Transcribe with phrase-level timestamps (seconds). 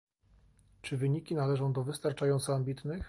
[0.81, 2.99] Czy wyniki należą do wystarczająco ambitnych?